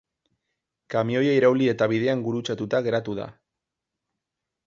[0.93, 3.27] Kamioia irauli eta bidean gurutzatuta geratu da.